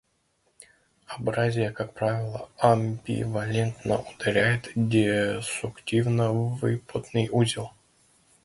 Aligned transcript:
Абразия, 1.05 1.71
как 1.71 1.93
правило, 1.93 2.49
амбивалентно 2.57 3.99
ударяет 4.09 4.69
десуктивно-выпотной 4.75 7.29
узел. 7.31 7.69